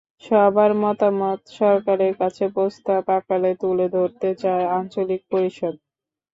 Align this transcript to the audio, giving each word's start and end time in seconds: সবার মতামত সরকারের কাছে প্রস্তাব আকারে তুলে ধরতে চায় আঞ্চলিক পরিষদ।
সবার 0.23 0.71
মতামত 0.83 1.39
সরকারের 1.59 2.13
কাছে 2.21 2.43
প্রস্তাব 2.55 3.03
আকারে 3.17 3.51
তুলে 3.61 3.87
ধরতে 3.95 4.29
চায় 4.41 4.65
আঞ্চলিক 4.77 5.21
পরিষদ। 5.31 5.75